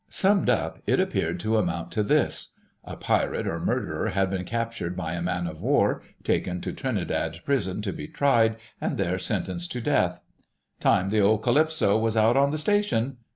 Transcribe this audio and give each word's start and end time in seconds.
Summed 0.09 0.49
up, 0.49 0.79
it 0.87 0.99
appeared 0.99 1.39
to 1.41 1.57
amount 1.57 1.91
to 1.91 2.01
this: 2.01 2.55
A 2.83 2.95
pirate 2.95 3.45
or 3.45 3.59
murderer 3.59 4.09
had 4.09 4.31
been 4.31 4.45
captured 4.45 4.97
by 4.97 5.13
a 5.13 5.21
man 5.21 5.45
of 5.45 5.61
war, 5.61 6.01
taken 6.23 6.59
to 6.61 6.73
Trinidad 6.73 7.39
prison 7.45 7.83
to 7.83 7.93
be 7.93 8.07
tried, 8.07 8.55
and 8.81 8.97
there 8.97 9.19
sentenced 9.19 9.71
to 9.73 9.79
death. 9.79 10.23
"Time 10.79 11.09
the 11.11 11.21
old 11.21 11.43
Calypso 11.43 11.99
was 11.99 12.17
out 12.17 12.35
on 12.35 12.49
the 12.49 12.57
Station." 12.57 13.17